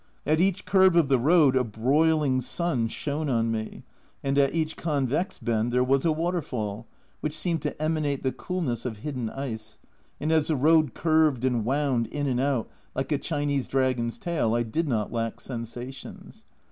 At 0.25 0.41
each 0.41 0.65
curve 0.65 0.95
of 0.95 1.09
the 1.09 1.19
road 1.19 1.55
a 1.55 1.63
broiling 1.63 2.41
sun 2.41 2.87
shone 2.87 3.29
on 3.29 3.51
me, 3.51 3.83
and 4.23 4.35
at 4.39 4.51
each 4.55 4.75
convex 4.75 5.37
bend 5.37 5.71
there 5.71 5.83
was 5.83 6.05
a 6.05 6.11
waterfall, 6.11 6.87
which 7.19 7.37
seemed 7.37 7.61
to 7.61 7.79
emanate 7.79 8.23
the 8.23 8.31
coolness 8.31 8.83
of 8.83 8.97
hidden 9.05 9.29
ice, 9.29 9.77
and 10.19 10.31
as 10.31 10.47
the 10.47 10.55
road 10.55 10.95
curved 10.95 11.45
and 11.45 11.65
wound 11.65 12.07
in 12.07 12.25
and 12.25 12.39
out 12.39 12.67
like 12.95 13.11
a 13.11 13.19
Chinese 13.19 13.67
dragon's 13.67 14.17
tail, 14.17 14.55
I 14.55 14.63
did 14.63 14.87
not 14.87 15.11
lack 15.13 15.39
sensations. 15.39 16.45